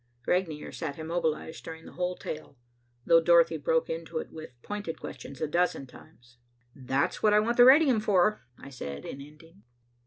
[0.25, 2.57] Regnier sat immobile during the whole tale,
[3.05, 6.37] though Dorothy broke into it with pointed questions a dozen times.
[6.73, 9.61] "That's what I want the radium for," I said in ending.